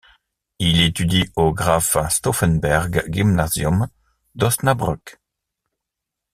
[0.57, 3.87] Il étudie au Graf-Stauffenberg-Gymnasium
[4.33, 5.19] d'Osnabrück.